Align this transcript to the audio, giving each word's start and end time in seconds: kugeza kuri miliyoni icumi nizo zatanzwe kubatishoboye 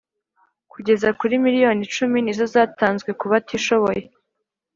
kugeza 0.71 1.07
kuri 1.19 1.33
miliyoni 1.45 1.81
icumi 1.87 2.17
nizo 2.21 2.45
zatanzwe 2.53 3.09
kubatishoboye 3.19 4.01